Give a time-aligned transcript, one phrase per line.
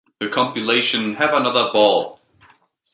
[0.19, 2.19] The compilation Have Another Ball!